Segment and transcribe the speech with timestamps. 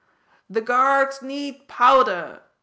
[0.49, 2.41] "The Guards need powder!"